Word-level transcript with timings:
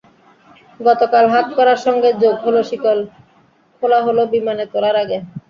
গতকাল 0.79 1.25
হাতকড়ার 1.33 1.79
সঙ্গে 1.85 2.09
যোগ 2.21 2.35
হলো 2.45 2.61
শিকল, 2.69 2.99
খোলা 3.77 3.99
হলো 4.07 4.21
বিমানে 4.33 4.65
তোলার 4.73 4.95
আগে। 5.03 5.17